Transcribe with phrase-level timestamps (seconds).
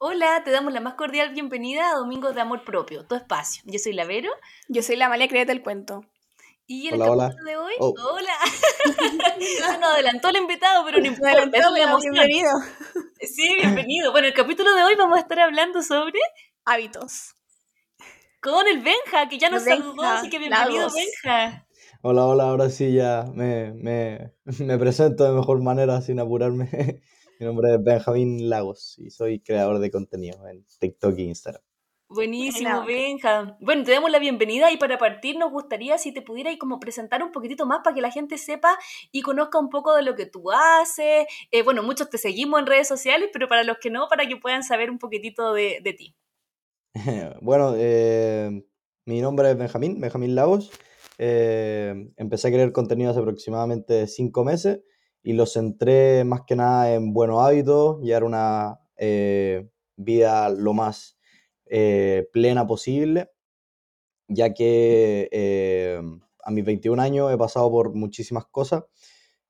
[0.00, 3.62] Hola, te damos la más cordial bienvenida a Domingos de Amor Propio, tu espacio.
[3.66, 4.30] Yo soy la Vero.
[4.68, 6.04] Yo soy la Amalia, créete el cuento.
[6.66, 7.24] Y en el Hola, hola.
[7.30, 7.94] capítulo de hoy, Oh.
[8.12, 8.32] hola.
[9.40, 11.50] Se nos adelantó el invitado, pero no importa, es
[12.12, 12.50] bienvenido.
[13.20, 14.12] Sí, bienvenido.
[14.12, 16.18] Bueno, el capítulo de hoy vamos a estar hablando sobre
[16.64, 17.34] Hábitos.
[18.40, 20.94] con el Benja, que ya nos Benja, saludó, así que bienvenido, Lagos.
[20.94, 21.66] Benja.
[22.02, 26.68] Hola, hola, ahora sí ya me, me, me presento de mejor manera sin apurarme.
[27.38, 31.62] Mi nombre es Benjamín Lagos y soy creador de contenido en TikTok e Instagram.
[32.08, 32.84] Buenísimo.
[32.84, 33.56] Benja.
[33.60, 37.22] Bueno, te damos la bienvenida y para partir nos gustaría si te pudieras como presentar
[37.22, 38.76] un poquitito más para que la gente sepa
[39.12, 41.26] y conozca un poco de lo que tú haces.
[41.52, 44.36] Eh, bueno, muchos te seguimos en redes sociales, pero para los que no, para que
[44.36, 46.16] puedan saber un poquitito de, de ti.
[47.40, 48.64] Bueno, eh,
[49.04, 50.72] mi nombre es Benjamín, Benjamín Lagos.
[51.18, 54.80] Eh, empecé a crear contenido hace aproximadamente cinco meses
[55.28, 61.18] y lo centré más que nada en buenos hábitos, llevar una eh, vida lo más
[61.66, 63.30] eh, plena posible,
[64.26, 66.00] ya que eh,
[66.42, 68.84] a mis 21 años he pasado por muchísimas cosas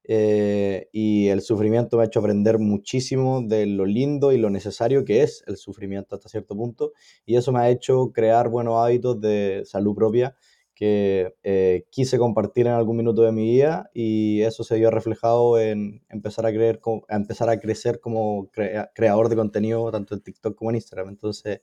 [0.03, 5.05] eh, y el sufrimiento me ha hecho aprender muchísimo de lo lindo y lo necesario
[5.05, 6.93] que es el sufrimiento hasta cierto punto
[7.25, 10.35] y eso me ha hecho crear buenos hábitos de salud propia
[10.79, 15.59] que eh, quise compartir en algún minuto de mi vida y eso se vio reflejado
[15.59, 20.55] en empezar a, creer, empezar a crecer como crea- creador de contenido tanto en TikTok
[20.57, 21.09] como en Instagram.
[21.09, 21.63] Entonces,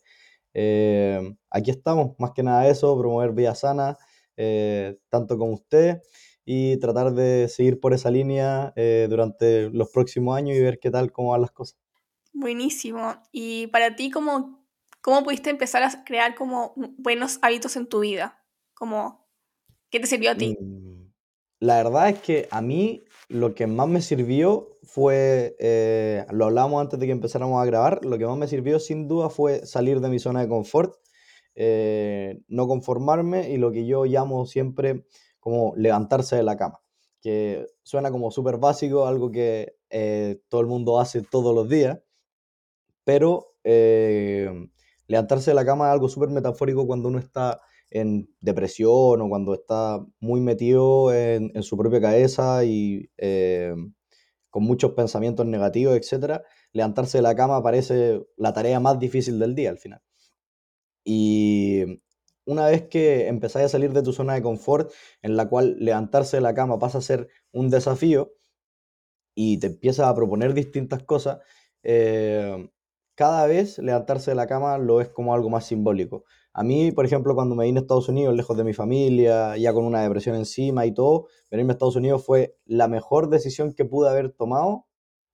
[0.54, 3.98] eh, aquí estamos, más que nada eso, promover vida sana,
[4.36, 6.02] eh, tanto como usted,
[6.44, 8.74] y tratar de seguir por esa línea
[9.10, 11.78] durante los próximos años y ver qué tal, cómo van las cosas.
[12.34, 13.16] Buenísimo.
[13.32, 14.68] Y para ti, ¿cómo,
[15.00, 18.45] cómo pudiste empezar a crear como buenos hábitos en tu vida?
[18.76, 19.26] Como,
[19.90, 20.58] ¿qué te sirvió a ti?
[20.60, 21.12] Mm,
[21.62, 26.82] La verdad es que a mí lo que más me sirvió fue, eh, lo hablamos
[26.82, 30.00] antes de que empezáramos a grabar, lo que más me sirvió sin duda fue salir
[30.02, 30.94] de mi zona de confort,
[31.56, 35.06] eh, no conformarme y lo que yo llamo siempre
[35.40, 36.82] como levantarse de la cama,
[37.22, 42.00] que suena como súper básico, algo que eh, todo el mundo hace todos los días,
[43.04, 43.54] pero
[45.08, 49.54] levantarse de la cama es algo súper metafórico cuando uno está en depresión o cuando
[49.54, 53.74] está muy metido en, en su propia cabeza y eh,
[54.50, 56.42] con muchos pensamientos negativos, etc.
[56.72, 60.02] Levantarse de la cama parece la tarea más difícil del día al final.
[61.04, 62.02] Y
[62.46, 64.92] una vez que empezáis a salir de tu zona de confort,
[65.22, 68.34] en la cual levantarse de la cama pasa a ser un desafío,
[69.36, 71.40] y te empiezas a proponer distintas cosas,
[71.84, 72.70] eh,
[73.16, 76.26] cada vez levantarse de la cama lo es como algo más simbólico.
[76.54, 79.74] A mí, por ejemplo, cuando me vine a Estados Unidos, lejos de mi familia, ya
[79.74, 83.86] con una depresión encima y todo, venirme a Estados Unidos fue la mejor decisión que
[83.86, 84.86] pude haber tomado.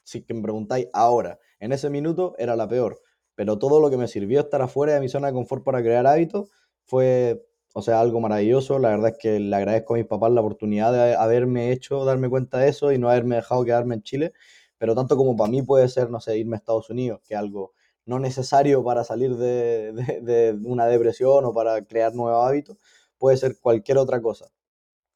[0.04, 3.00] Si que me preguntáis ahora, en ese minuto era la peor,
[3.36, 6.08] pero todo lo que me sirvió estar afuera de mi zona de confort para crear
[6.08, 6.50] hábitos
[6.86, 8.80] fue, o sea, algo maravilloso.
[8.80, 12.30] La verdad es que le agradezco a mis papás la oportunidad de haberme hecho darme
[12.30, 14.34] cuenta de eso y no haberme dejado quedarme en Chile.
[14.82, 17.74] Pero tanto como para mí puede ser, no sé, irme a Estados Unidos, que algo
[18.06, 19.94] no necesario para salir de,
[20.24, 22.78] de- una depresión o para crear nuevos hábitos,
[23.20, 24.48] puede ser cualquier otra cosa.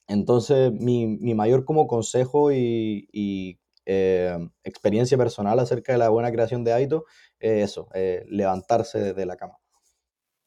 [0.07, 6.31] Entonces, mi, mi mayor como consejo y, y, eh, experiencia personal acerca de la buena
[6.31, 7.03] creación de hábitos
[7.39, 9.57] es eso, eh, levantarse de la cama.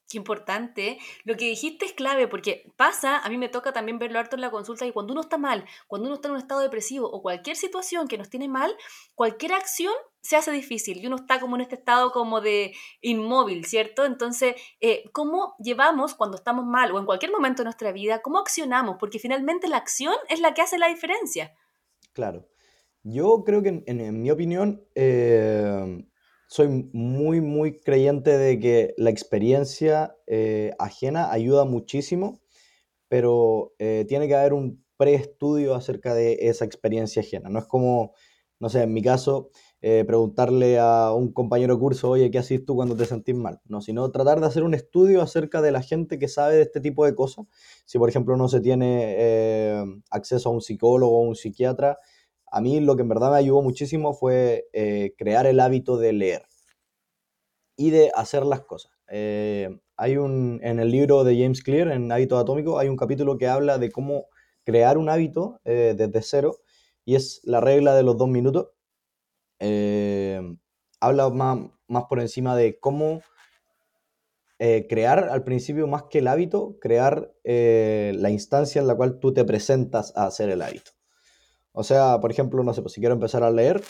[0.09, 0.97] Qué importante.
[1.23, 4.41] Lo que dijiste es clave porque pasa, a mí me toca también verlo harto en
[4.41, 7.21] la consulta, y cuando uno está mal, cuando uno está en un estado depresivo o
[7.21, 8.75] cualquier situación que nos tiene mal,
[9.13, 13.65] cualquier acción se hace difícil y uno está como en este estado como de inmóvil,
[13.65, 14.03] ¿cierto?
[14.03, 18.39] Entonces, eh, ¿cómo llevamos cuando estamos mal o en cualquier momento de nuestra vida, cómo
[18.39, 18.97] accionamos?
[18.99, 21.53] Porque finalmente la acción es la que hace la diferencia.
[22.13, 22.49] Claro.
[23.03, 26.03] Yo creo que, en mi opinión, eh,
[26.49, 32.41] soy muy, muy creyente de que la experiencia eh, ajena ayuda muchísimo,
[33.07, 37.49] pero eh, tiene que haber un preestudio acerca de esa experiencia ajena.
[37.49, 38.13] No es como,
[38.59, 39.51] no sé, en mi caso,
[39.81, 43.61] eh, preguntarle a un compañero curso, oye, ¿qué haces tú cuando te sentís mal?
[43.65, 46.81] No, sino tratar de hacer un estudio acerca de la gente que sabe de este
[46.81, 47.45] tipo de cosas.
[47.85, 51.99] Si, por ejemplo, no se tiene acceso a un psicólogo o un psiquiatra,
[52.51, 56.13] a mí lo que en verdad me ayudó muchísimo fue eh, crear el hábito de
[56.13, 56.45] leer
[57.75, 58.91] y de hacer las cosas.
[59.09, 63.37] Eh, hay un, en el libro de James Clear, en Hábitos Atómicos, hay un capítulo
[63.37, 64.27] que habla de cómo
[64.63, 66.57] crear un hábito eh, desde cero
[67.05, 68.69] y es la regla de los dos minutos.
[71.01, 73.21] Habla más, más por encima de cómo
[74.57, 79.45] crear al principio más que el hábito, crear la instancia en la cual tú te
[79.45, 80.98] presentas a hacer el hábito.
[81.79, 83.81] O sea, por ejemplo, no sé, pues si quiero empezar a leer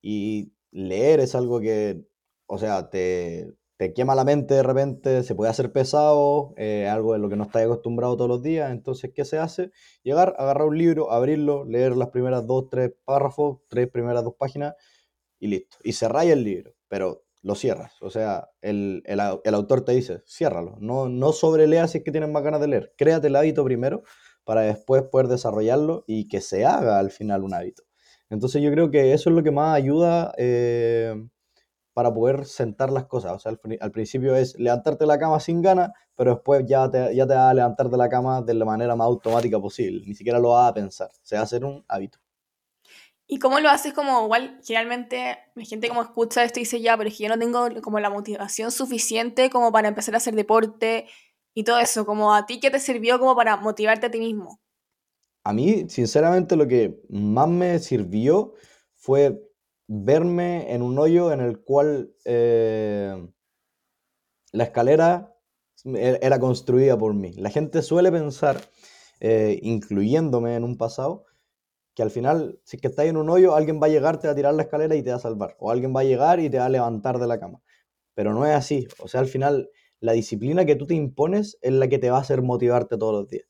[0.00, 2.04] y leer es algo que
[2.46, 7.12] o sea, te, te quema la mente de repente, se puede hacer pesado, eh, algo
[7.12, 8.70] de lo que no estás acostumbrado todos los días.
[8.70, 9.72] Entonces, ¿qué se hace?
[10.02, 14.74] Llegar, agarrar un libro, abrirlo, leer las primeras dos, tres párrafos, tres primeras dos páginas
[15.40, 15.76] y listo.
[15.82, 17.92] Y cerráis el libro, pero lo cierras.
[18.00, 19.02] O sea, el,
[19.52, 20.76] autor te dice, ciérralo.
[20.80, 22.94] No, no sobreleas si es que tienes más ganas de leer.
[22.96, 24.04] Créate el hábito primero
[24.48, 27.82] para después poder desarrollarlo y que se haga al final un hábito.
[28.30, 31.14] Entonces yo creo que eso es lo que más ayuda eh,
[31.92, 33.32] para poder sentar las cosas.
[33.32, 37.14] O sea, al, principio es levantarte de la cama sin ganas, pero después ya te,
[37.14, 40.02] ya te va a levantar de la cama de la manera más automática posible.
[40.06, 41.10] Ni siquiera lo vas a pensar.
[41.20, 42.18] Se va a hacer un hábito.
[43.26, 44.58] ¿Y cómo lo haces como igual?
[44.64, 47.68] Generalmente la gente como escucha esto y dice, ya, pero es que yo no tengo
[47.82, 51.06] como la motivación suficiente como para empezar a hacer deporte
[51.54, 52.06] y todo eso.
[52.06, 54.60] Como a ti, ¿qué te sirvió como para motivarte a ti mismo?
[55.44, 58.54] A mí, sinceramente, lo que más me sirvió
[58.94, 59.40] fue
[59.86, 63.26] verme en un hoyo en el cual eh,
[64.52, 65.34] la escalera
[65.84, 67.32] e-, era construida por mí.
[67.34, 68.60] La gente suele pensar,
[69.20, 71.24] eh, incluyéndome en un pasado,
[71.94, 74.28] que al final, si es que estás en un hoyo, alguien va a llegar, te
[74.28, 75.56] va a tirar la escalera y te va a salvar.
[75.58, 77.60] O alguien va a llegar y te va a levantar de la cama.
[78.14, 78.86] Pero no es así.
[79.00, 82.18] O sea, al final, la disciplina que tú te impones es la que te va
[82.18, 83.46] a hacer motivarte todos los días.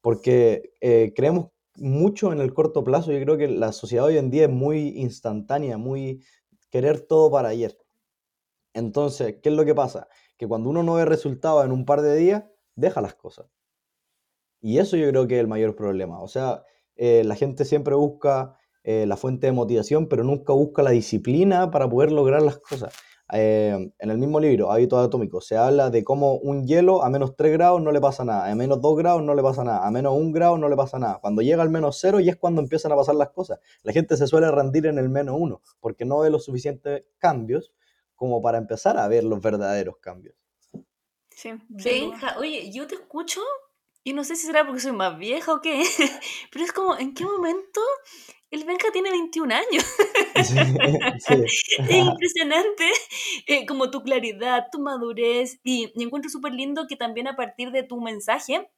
[0.00, 3.12] Porque eh, creemos mucho en el corto plazo.
[3.12, 6.24] Yo creo que la sociedad hoy en día es muy instantánea, muy
[6.70, 7.76] querer todo para ayer.
[8.74, 10.08] Entonces, ¿qué es lo que pasa?
[10.36, 12.44] Que cuando uno no ve resultados en un par de días,
[12.74, 13.46] deja las cosas.
[14.60, 16.20] Y eso yo creo que es el mayor problema.
[16.20, 16.64] O sea,
[16.96, 21.70] eh, la gente siempre busca eh, la fuente de motivación, pero nunca busca la disciplina
[21.70, 22.94] para poder lograr las cosas.
[23.34, 27.34] Eh, en el mismo libro, Hábitos Atómicos, se habla de cómo un hielo a menos
[27.34, 29.90] 3 grados no le pasa nada, a menos 2 grados no le pasa nada, a
[29.90, 31.18] menos 1 grado no le pasa nada.
[31.18, 33.58] Cuando llega al menos 0 y es cuando empiezan a pasar las cosas.
[33.84, 37.72] La gente se suele rendir en el menos 1 porque no ve los suficientes cambios
[38.14, 40.36] como para empezar a ver los verdaderos cambios.
[41.30, 41.50] Sí.
[41.68, 43.40] Benja, oye, yo te escucho
[44.04, 45.82] y no sé si será porque soy más vieja o qué,
[46.52, 47.80] pero es como, ¿en qué momento
[48.52, 49.84] el Benja tiene 21 años.
[50.34, 52.92] es impresionante
[53.46, 57.82] eh, como tu claridad, tu madurez y, encuentro súper lindo que también a partir de
[57.82, 58.70] tu mensaje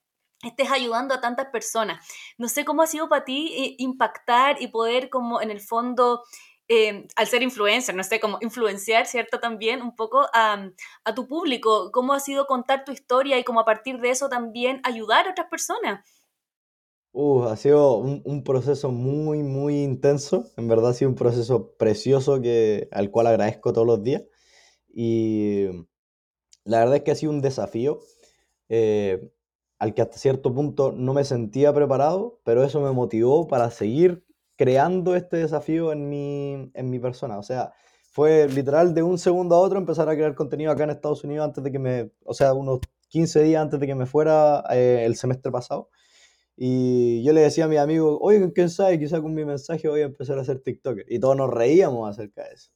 [0.42, 2.06] estés ayudando a tantas personas.
[2.38, 6.22] No sé cómo ha sido para ti eh, impactar y poder como en el fondo,
[6.68, 9.40] eh, al ser influencer, no sé, como influenciar, ¿cierto?
[9.40, 10.68] También un poco a,
[11.04, 14.28] a tu público, cómo ha sido contar tu historia y cómo a partir de eso
[14.28, 16.04] también ayudar a otras personas.
[17.16, 20.46] Uh, ha sido un, proceso muy, muy intenso.
[20.56, 24.24] En verdad ha sido un proceso precioso que, al cual agradezco todos los días.
[24.92, 25.66] Y
[26.64, 28.00] la verdad es que ha sido un desafío
[28.68, 29.30] eh,
[29.78, 34.24] al que hasta cierto punto no me sentía preparado, pero eso me motivó para seguir
[34.56, 37.38] creando este desafío en mi, en mi persona.
[37.38, 37.74] O sea,
[38.10, 41.44] fue literal de un segundo a otro empezar a crear contenido acá en Estados Unidos
[41.46, 45.04] antes de que me, o sea, unos 15 días antes de que me fuera eh,
[45.06, 45.90] el semestre pasado.
[46.56, 48.98] Y yo le decía a mi amigo, oye, ¿quién sabe?
[48.98, 51.00] Quizá con mi mensaje voy a empezar a hacer TikTok.
[51.08, 52.70] Y todos nos reíamos acerca de eso.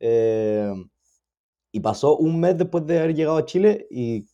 [0.00, 0.72] Eh,
[1.72, 4.26] y pasó un mes después de haber llegado a Chile y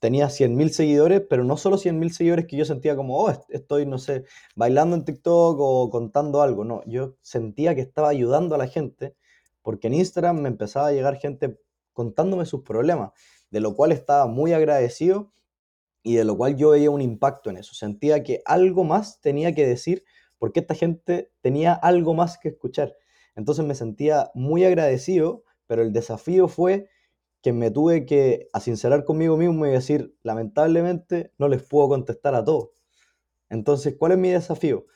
[0.00, 3.98] tenía 100.000 seguidores, pero no solo 100.000 seguidores que yo sentía como, oh, estoy, no
[3.98, 4.24] sé,
[4.54, 6.64] bailando en TikTok o contando algo.
[6.64, 9.16] No, yo sentía que estaba ayudando a la gente
[9.62, 11.58] porque en Instagram me empezaba a llegar gente
[11.92, 13.10] contándome sus problemas,
[13.50, 15.32] de lo cual estaba muy agradecido
[16.08, 17.74] y de lo cual yo veía un impacto en eso.
[17.74, 20.04] Sentía que algo más tenía que decir
[20.38, 22.96] porque esta gente tenía algo más que escuchar.
[23.36, 26.88] Entonces me sentía muy agradecido, pero el desafío fue
[27.42, 32.42] que me tuve que sincerar conmigo mismo y decir, lamentablemente no les puedo contestar a
[32.42, 32.70] todos.
[33.50, 34.86] Entonces, ¿cuál es mi desafío?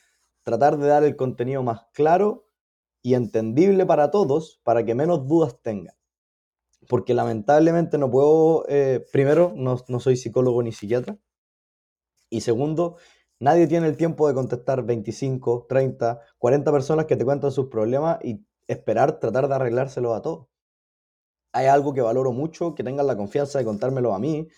[0.44, 2.46] Tratar de dar el contenido más claro
[3.02, 5.94] y entendible para todos para que menos dudas tengan
[6.88, 11.18] porque lamentablemente no puedo, eh, primero, no, soy psicólogo ni psiquiatra,
[12.30, 12.96] y segundo,
[13.40, 18.18] nadie tiene el tiempo de contestar 25, 30, 40 personas que te cuentan sus problemas
[18.24, 20.46] y esperar tratar de arreglárselo a todos.
[21.52, 24.48] Hay algo que valoro mucho, que tengan la confianza de contármelo a mí,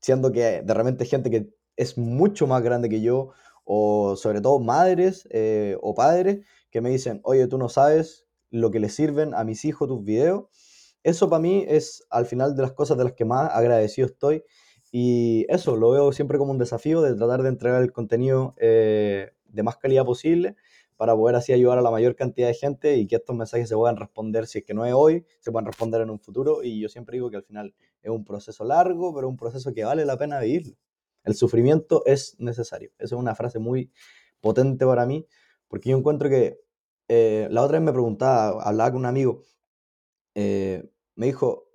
[0.00, 3.30] siendo que de repente gente que es mucho más grande que yo,
[3.64, 8.70] o sobre todo madres eh, o padres, que me dicen, oye, tú no sabes lo
[8.70, 10.46] que le sirven a mis hijos tus videos,
[11.02, 14.44] eso para mí es al final de las cosas de las que más agradecido estoy.
[14.90, 19.32] Y eso lo veo siempre como un desafío de tratar de entregar el contenido eh,
[19.44, 20.56] de más calidad posible
[20.96, 23.76] para poder así ayudar a la mayor cantidad de gente y que estos mensajes se
[23.76, 26.62] puedan responder, si es que no es hoy, se puedan responder en un futuro.
[26.64, 29.84] Y yo siempre digo que al final es un proceso largo, pero un proceso que
[29.84, 30.74] vale la pena vivirlo.
[31.22, 32.90] El sufrimiento es necesario.
[32.98, 33.92] Esa es una frase muy
[34.40, 35.26] potente para mí,
[35.68, 36.58] porque yo encuentro que
[37.08, 39.42] eh, la otra vez me preguntaba, hablaba con un amigo,
[40.34, 41.68] eh, me dijo,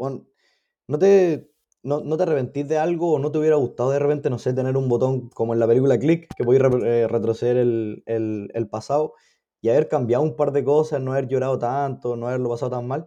[0.88, 1.52] no te,
[1.84, 4.78] no, te arrepentís de algo o no te hubiera gustado de repente, no sé, tener
[4.78, 9.14] un botón como en la película Click, que podéis eh, retroceder el, el, pasado
[9.62, 12.88] y haber cambiado un par de cosas, no haber llorado tanto, no haberlo pasado tan
[12.88, 13.06] mal.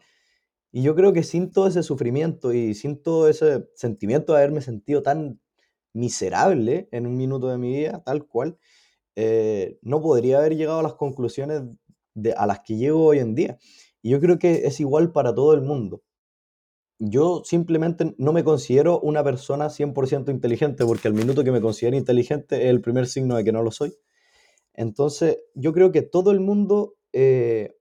[0.73, 4.61] Y yo creo que sin todo ese sufrimiento y sin todo ese sentimiento de haberme
[4.61, 5.41] sentido tan
[5.95, 8.59] miserable en un minuto de mi vida, tal cual,
[9.17, 11.63] eh, no podría haber llegado a las conclusiones
[12.15, 13.59] de, a las que llego hoy en día.
[14.07, 16.05] Y yo creo que es igual para todo el mundo.
[17.01, 21.97] Yo simplemente no me considero una persona 100% inteligente, porque al minuto que me considero
[21.97, 23.97] inteligente es el primer signo de que no lo soy.
[24.75, 27.75] Entonces, yo creo que todo el mundo eh,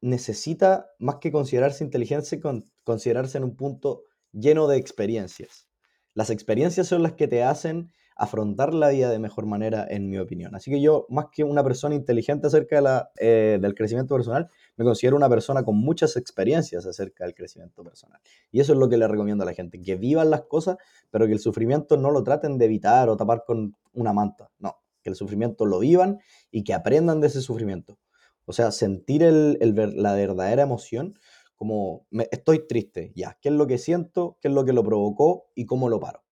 [0.00, 2.40] necesita, más que considerarse inteligente,
[2.82, 4.02] considerarse en un punto
[4.32, 5.68] lleno de experiencias.
[6.14, 10.18] Las experiencias son las que te hacen afrontar la vida de mejor manera, en mi
[10.18, 10.54] opinión.
[10.56, 14.50] Así que yo, más que una persona inteligente acerca de la, eh, del crecimiento personal,
[14.76, 18.20] me considero una persona con muchas experiencias acerca del crecimiento personal.
[18.50, 20.78] Y eso es lo que le recomiendo a la gente, que vivan las cosas,
[21.10, 24.50] pero que el sufrimiento no lo traten de evitar o tapar con una manta.
[24.58, 26.18] No, que el sufrimiento lo vivan
[26.50, 27.98] y que aprendan de ese sufrimiento.
[28.46, 29.58] O sea, sentir el,
[29.94, 31.14] la verdadera emoción
[31.54, 34.38] como estoy triste, ya, ¿qué es lo que siento?
[34.40, 35.50] ¿Qué es lo que lo provocó?
[35.54, 36.22] ¿Y cómo lo paro?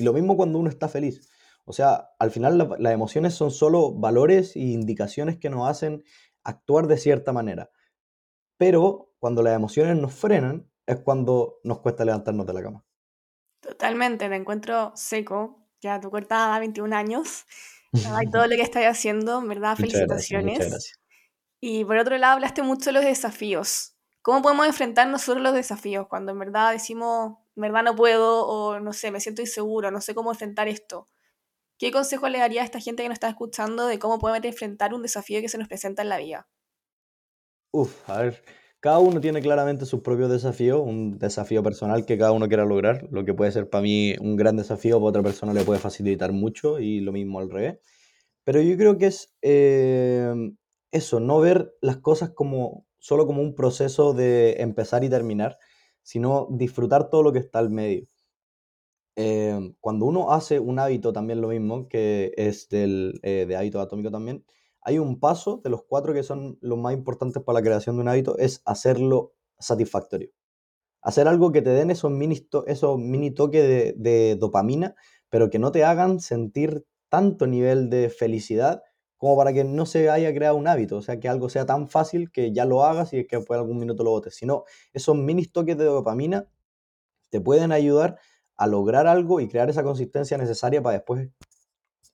[0.00, 1.28] Y lo mismo cuando uno está feliz.
[1.66, 6.02] O sea, al final las emociones son solo valores e indicaciones que nos hacen
[6.42, 7.70] actuar de cierta manera.
[8.56, 12.84] Pero cuando las emociones nos frenan es cuando nos cuesta levantarnos de la cama.
[13.60, 15.68] Totalmente, me encuentro seco.
[15.82, 17.44] Ya tu corta 21 años.
[18.14, 19.76] Hay todo lo que estás haciendo, ¿verdad?
[19.76, 20.54] Felicitaciones.
[20.54, 21.00] muchas gracias.
[21.60, 23.98] Y por otro lado, hablaste mucho de los desafíos.
[24.22, 28.92] ¿Cómo podemos enfrentar nosotros los desafíos cuando en verdad decimos, verdad no puedo o no
[28.92, 31.08] sé, me siento inseguro, no sé cómo enfrentar esto?
[31.78, 34.94] ¿Qué consejo le daría a esta gente que nos está escuchando de cómo podemos enfrentar
[34.94, 36.48] un desafío que se nos presenta en la vida?
[37.72, 38.42] Uf, a ver,
[38.80, 43.06] cada uno tiene claramente sus propios desafíos, un desafío personal que cada uno quiera lograr,
[43.10, 46.32] lo que puede ser para mí un gran desafío, para otra persona le puede facilitar
[46.32, 47.78] mucho y lo mismo al revés.
[48.44, 50.32] Pero yo creo que es eh,
[50.90, 55.58] eso, no ver las cosas como solo como un proceso de empezar y terminar,
[56.02, 58.06] sino disfrutar todo lo que está al medio.
[59.16, 63.80] Em, cuando uno hace un hábito, también lo mismo, que es del, eh, de hábito
[63.80, 64.44] atómico también,
[64.82, 68.02] hay un paso de los cuatro que son los más importantes para la creación de
[68.02, 70.30] un hábito, es hacerlo satisfactorio.
[71.02, 74.94] Hacer algo que te den esos mini, esos mini toques de, de dopamina,
[75.30, 78.82] pero que no te hagan sentir tanto nivel de felicidad
[79.20, 81.88] como para que no se haya creado un hábito, o sea, que algo sea tan
[81.88, 85.44] fácil que ya lo hagas y que después algún minuto lo botes, sino esos mini
[85.44, 86.48] toques de dopamina
[87.28, 88.18] te pueden ayudar
[88.56, 91.28] a lograr algo y crear esa consistencia necesaria para después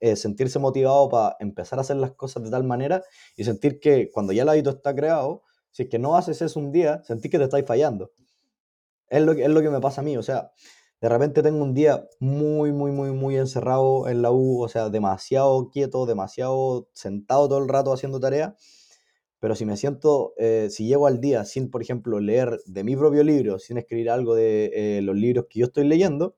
[0.01, 3.05] eh, sentirse motivado para empezar a hacer las cosas de tal manera
[3.37, 6.59] y sentir que cuando ya el hábito está creado, si es que no haces eso
[6.59, 8.11] un día, sentir que te estáis fallando.
[9.09, 10.51] Es lo, que, es lo que me pasa a mí, o sea,
[11.01, 14.89] de repente tengo un día muy, muy, muy, muy encerrado en la U, o sea,
[14.89, 18.57] demasiado quieto, demasiado sentado todo el rato haciendo tarea.
[19.39, 22.97] Pero si me siento, eh, si llego al día sin, por ejemplo, leer de mi
[22.97, 26.37] propio libro, sin escribir algo de eh, los libros que yo estoy leyendo,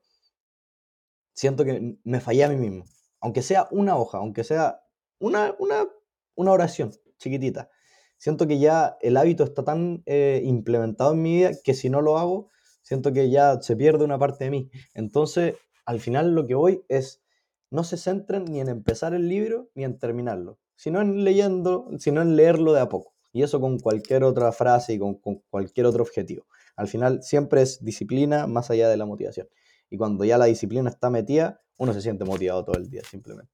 [1.33, 2.83] siento que me fallé a mí mismo.
[3.21, 4.81] Aunque sea una hoja, aunque sea
[5.19, 5.87] una, una,
[6.35, 7.69] una oración chiquitita.
[8.17, 12.01] Siento que ya el hábito está tan eh, implementado en mi vida que si no
[12.01, 12.49] lo hago,
[12.89, 14.71] siento que ya se pierde una parte de mí.
[14.95, 15.53] Entonces,
[15.85, 17.21] al final lo que voy es,
[17.69, 22.23] no se centren ni en empezar el libro ni en terminarlo, sino en leyendo, sino
[22.23, 23.13] en leerlo de a poco.
[23.31, 26.47] Y eso con cualquier otra frase y con, con cualquier otro objetivo.
[26.75, 29.47] Al final siempre es disciplina más allá de la motivación.
[29.91, 33.53] Y cuando ya la disciplina está metida, uno se siente motivado todo el día, simplemente.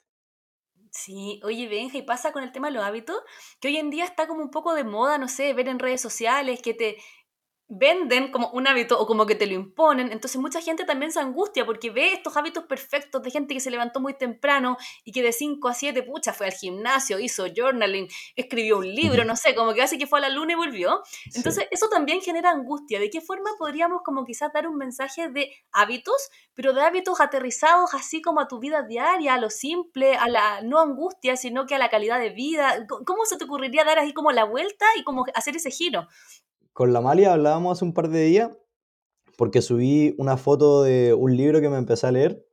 [0.92, 3.18] Sí, oye Benja, y pasa con el tema de los hábitos,
[3.60, 6.00] que hoy en día está como un poco de moda, no sé, ver en redes
[6.00, 6.96] sociales que te
[7.68, 11.20] venden como un hábito o como que te lo imponen, entonces mucha gente también se
[11.20, 15.24] angustia porque ve estos hábitos perfectos de gente que se levantó muy temprano y que
[15.24, 19.56] de 5 a 7, pucha, fue al gimnasio, hizo journaling, escribió un libro, no sé,
[19.56, 21.02] como que hace que fue a la luna y volvió.
[21.34, 23.00] Entonces eso también genera angustia.
[23.00, 27.94] ¿De qué forma podríamos como quizás dar un mensaje de hábitos, pero de hábitos aterrizados
[27.94, 31.76] así como a tu vida diaria, a lo simple, a la no angustia, sino que
[31.76, 32.86] a la calidad de vida?
[32.88, 36.08] ¿Cómo se te ocurriría dar así como la vuelta y como hacer ese giro?
[36.76, 38.52] Con la Malia hablábamos hace un par de días
[39.38, 42.46] porque subí una foto de un libro que me empecé a leer,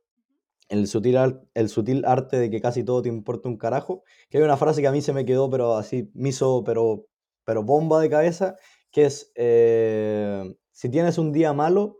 [0.69, 1.17] el sutil,
[1.53, 4.79] el sutil arte de que casi todo te importa un carajo, que hay una frase
[4.79, 7.05] que a mí se me quedó, pero así, me hizo, pero,
[7.43, 8.55] pero bomba de cabeza,
[8.91, 11.97] que es, eh, si tienes un día malo,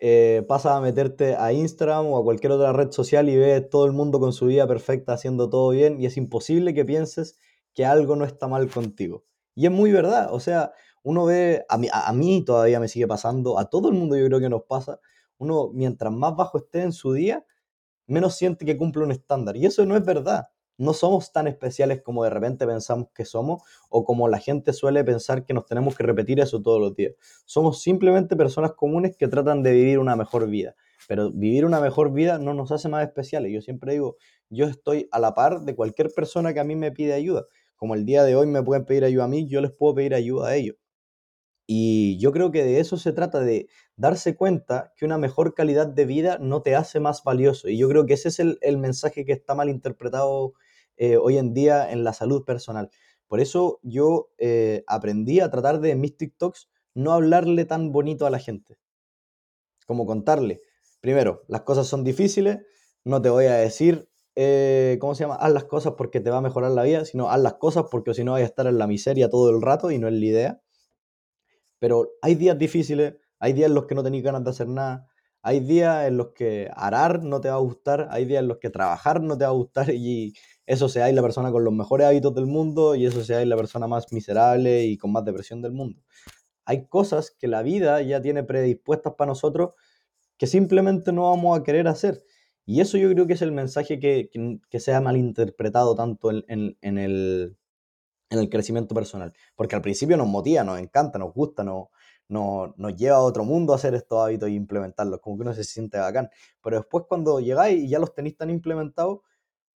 [0.00, 3.86] eh, pasa a meterte a Instagram o a cualquier otra red social y ves todo
[3.86, 7.38] el mundo con su vida perfecta haciendo todo bien y es imposible que pienses
[7.72, 9.24] que algo no está mal contigo.
[9.54, 13.06] Y es muy verdad, o sea, uno ve, a mí, a, mí todavía me sigue
[13.06, 15.00] pasando, a todo el mundo yo creo que nos pasa,
[15.38, 17.44] uno mientras más bajo esté en su día,
[18.06, 19.56] menos siente que cumple un estándar.
[19.56, 20.48] Y eso no es verdad.
[20.78, 25.02] No somos tan especiales como de repente pensamos que somos o como la gente suele
[25.02, 27.14] pensar que nos tenemos que repetir eso todos los días.
[27.44, 30.76] Somos simplemente personas comunes que tratan de vivir una mejor vida.
[31.08, 33.52] Pero vivir una mejor vida no nos hace más especiales.
[33.52, 34.16] Yo siempre digo,
[34.50, 37.46] yo estoy a la par de cualquier persona que a mí me pide ayuda.
[37.76, 40.14] Como el día de hoy me pueden pedir ayuda a mí, yo les puedo pedir
[40.14, 40.76] ayuda a ellos.
[41.70, 45.86] Y yo creo que de eso se trata, de darse cuenta que una mejor calidad
[45.86, 47.68] de vida no te hace más valioso.
[47.68, 50.54] Y yo creo que ese es el, mensaje que está mal interpretado
[50.96, 52.88] eh, hoy en día en la salud personal.
[53.26, 58.24] Por eso yo eh, aprendí a tratar de en mis TikToks no hablarle tan bonito
[58.24, 58.78] a la gente.
[59.86, 60.62] Como contarle,
[61.02, 62.60] primero, las cosas son difíciles,
[63.04, 65.34] no te voy a decir, eh, ¿cómo se llama?
[65.34, 68.14] Haz las cosas porque te va a mejorar la vida, sino haz las cosas porque
[68.14, 70.24] si no vas a estar en la miseria todo el rato y no es la
[70.24, 70.60] idea.
[71.78, 75.08] Pero hay días difíciles, hay días en los que no tenéis ganas de hacer nada,
[75.42, 78.58] hay días en los que arar no te va a gustar, hay días en los
[78.58, 80.34] que trabajar no te va a gustar y
[80.66, 83.86] eso sea la persona con los mejores hábitos del mundo y eso sea la persona
[83.86, 86.02] más miserable y con más depresión del mundo.
[86.64, 89.70] Hay cosas que la vida ya tiene predispuestas para nosotros
[90.36, 92.22] que simplemente no vamos a querer hacer.
[92.66, 94.30] Y eso yo creo que es el mensaje que,
[94.68, 97.56] que, se ha malinterpretado tanto en, en, el,
[98.30, 99.32] en el crecimiento personal.
[99.56, 101.88] Porque al principio nos motiva, nos encanta, nos gusta, nos,
[102.28, 105.64] nos, lleva a otro mundo a hacer estos hábitos y implementarlos, como que uno se
[105.64, 106.30] siente bacán.
[106.62, 109.20] Pero después cuando llegáis y ya los tenéis tan implementados,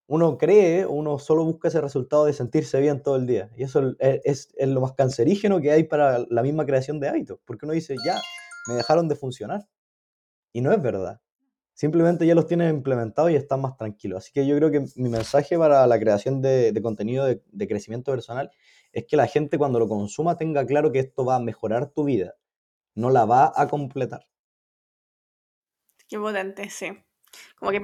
[0.09, 3.51] uno cree, uno solo busca ese resultado de sentirse bien todo el día.
[3.57, 7.39] Y eso es, es, lo más cancerígeno que hay para la misma creación de hábitos.
[7.47, 8.21] Porque uno dice, ya,
[8.69, 9.67] me dejaron de funcionar.
[10.53, 11.22] Y no es verdad.
[11.75, 14.19] Simplemente ya los tienes implementados y están más tranquilos.
[14.19, 18.13] Así que yo creo que mi mensaje para la creación de, contenido de, de, crecimiento
[18.13, 18.51] personal
[18.93, 22.05] es que la gente cuando lo consuma tenga claro que esto va a mejorar tu
[22.05, 22.35] vida,
[22.95, 24.27] no la va a completar.
[26.09, 26.93] Qué potente, sí.
[27.57, 27.81] Como que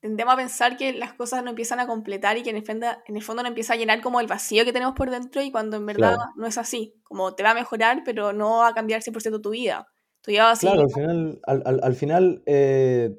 [0.00, 2.86] tendemos a pensar que las cosas no empiezan a completar y que en el, fondo,
[3.06, 5.50] en el fondo no empieza a llenar como el vacío que tenemos por dentro y
[5.50, 6.94] cuando en verdad no es así.
[7.02, 9.88] Como te va a mejorar, pero no va a cambiar 100% tu vida.
[10.60, 13.18] Claro, al final, al, final eh,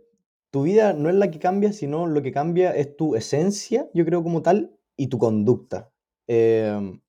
[0.52, 4.06] tu vida no es la que cambia, sino lo que cambia es tu esencia, yo
[4.06, 5.92] creo como tal, y tu conducta.
[6.28, 7.02] Em,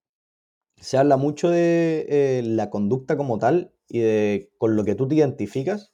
[0.77, 5.09] se habla mucho de eh, la conducta como tal y de con lo que tú
[5.09, 5.93] te identificas.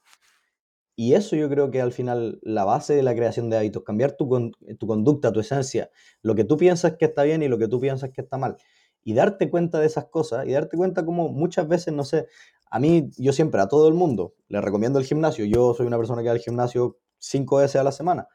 [0.99, 4.13] Y eso yo creo que al final la base de la creación de hábitos, cambiar
[4.13, 5.91] tu, tu conducta, tu esencia,
[6.23, 8.57] lo que tú piensas que está bien y lo que tú piensas que está mal.
[9.05, 12.27] Y darte cuenta de esas cosas y darte cuenta como muchas veces, no sé,
[12.77, 15.47] a mí, yo siempre, a todo el mundo, le recomiendo el gimnasio.
[15.47, 18.29] Yo soy una persona que va al gimnasio cinco veces a la semana.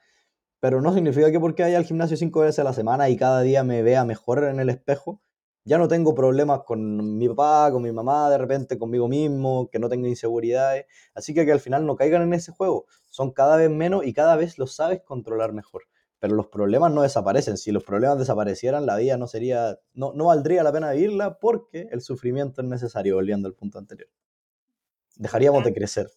[0.59, 3.41] Pero no significa que porque vaya al gimnasio cinco veces a la semana y cada
[3.41, 5.21] día me vea mejor en el espejo,
[5.63, 9.77] ya no tengo problemas con mi papá, con mi mamá, de repente conmigo mismo, que
[9.77, 10.85] no tengo inseguridades.
[11.13, 12.87] Así que que al final no caigan en ese juego.
[13.09, 15.83] Son cada vez menos y cada vez los sabes controlar mejor.
[16.17, 17.57] Pero los problemas no desaparecen.
[17.57, 21.89] Si los problemas desaparecieran, la vida no sería, no, no valdría la pena vivirla porque
[21.91, 24.09] el sufrimiento es necesario, volviendo al punto anterior
[25.21, 26.07] dejaríamos de crecer.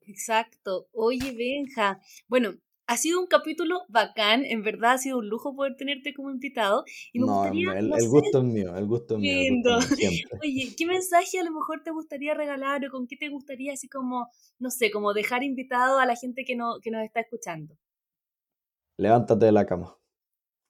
[0.00, 0.88] Exacto.
[0.92, 2.54] Oye, Benja, bueno,
[2.86, 6.84] ha sido un capítulo bacán, en verdad ha sido un lujo poder tenerte como invitado.
[7.12, 9.62] Y me no, gustaría, el, el gusto es mío, el gusto es mío.
[10.42, 13.88] Oye, ¿qué mensaje a lo mejor te gustaría regalar o con qué te gustaría así
[13.88, 17.76] como, no sé, como dejar invitado a la gente que, no, que nos está escuchando?
[18.96, 19.98] Levántate de la cama.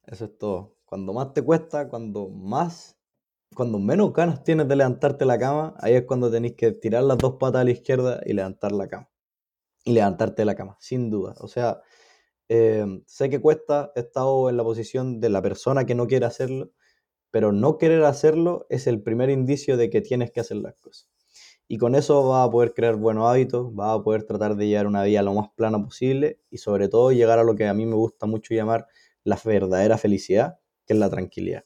[0.07, 0.77] Eso es todo.
[0.85, 2.96] Cuando más te cuesta, cuando más
[3.55, 7.19] cuando menos ganas tienes de levantarte la cama, ahí es cuando tenéis que tirar las
[7.19, 9.11] dos patas a la izquierda y levantar la cama.
[9.85, 11.35] Y levantarte de la cama, sin duda.
[11.41, 11.81] O sea,
[12.49, 16.27] em, sé que cuesta, he estado en la posición de la persona que no quiere
[16.27, 16.73] hacerlo,
[17.31, 21.11] pero no querer hacerlo es el primer indicio de que tienes que hacer las cosas.
[21.69, 24.87] Y con eso vas a poder crear buenos hábitos, vas a poder tratar de llevar
[24.87, 27.87] una vida lo más plana posible y sobre todo llegar a lo que a mí
[27.87, 28.87] me gusta mucho llamar
[29.25, 31.65] la verdadera felicidad, que es la tranquilidad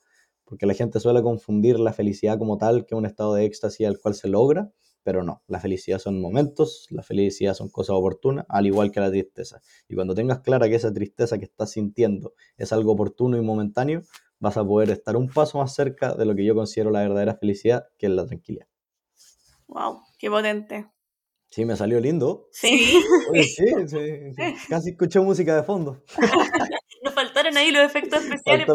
[0.51, 3.87] porque la gente suele confundir la felicidad como tal, que es un estado de éxtasis
[3.87, 4.73] al cual se logra,
[5.05, 9.11] pero no, la felicidad son momentos, la felicidad son cosas oportunas, al igual que la
[9.13, 9.63] tristeza.
[9.89, 14.03] Y cuando tengas clara que esa tristeza que estás sintiendo es algo oportuno y momentáneo,
[14.41, 17.37] vas a poder estar un paso más cerca de lo que yo considero la verdadera
[17.37, 18.67] felicidad, que es la tranquilidad.
[19.69, 20.01] ¡Wow!
[20.19, 20.91] ¡Qué potente!
[21.49, 22.49] Sí, me salió lindo.
[22.51, 23.01] Sí.
[23.35, 23.99] sí, sí,
[24.69, 26.03] Casi escuché música de fondo.
[27.05, 28.67] Nos faltaron ahí los efectos especiales.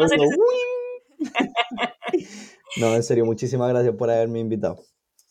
[2.76, 4.82] No, en serio, muchísimas gracias por haberme invitado.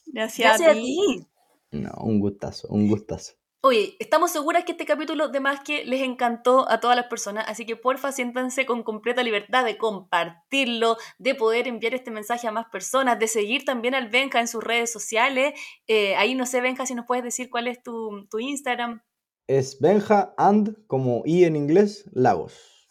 [0.08, 1.26] Gracias, a, ti.
[1.72, 3.34] No, un gustazo, un gustazo.
[3.68, 7.46] Oye, estamos seguras que este capítulo de más que les encantó a todas las personas,
[7.48, 12.52] así que porfa siéntanse con completa libertad de compartirlo, de poder enviar este mensaje a
[12.52, 15.60] más personas, de seguir también al Benja en sus redes sociales.
[15.88, 19.02] Eh, ahí no sé, Benja, si nos puedes decir cuál es tu, tu Instagram.
[19.48, 22.88] Es Benja and, como I en inglés, Lagos.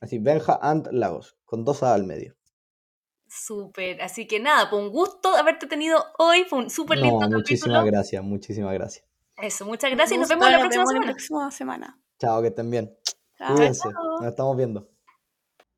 [0.00, 2.34] Así, Benja and Lagos, con dos A al medio.
[3.34, 7.38] Súper, así que nada, fue un gusto haberte tenido hoy, fue un súper lindo No,
[7.38, 9.06] muchísimas gracias, muchísimas gracias.
[9.38, 11.12] Eso, muchas gracias y nos vemos la próxima la semana.
[11.12, 12.00] próxima semana.
[12.18, 12.94] Chao, que estén bien.
[13.38, 13.56] Chao.
[13.56, 14.20] Cuídense, chao.
[14.20, 14.91] nos estamos viendo.